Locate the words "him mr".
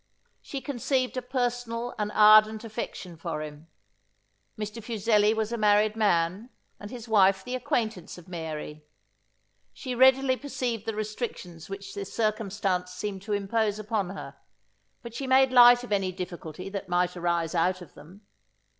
3.43-4.83